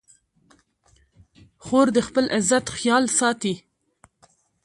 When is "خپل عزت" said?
2.07-2.65